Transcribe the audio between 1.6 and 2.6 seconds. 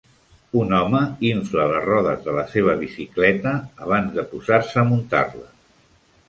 les rodes de la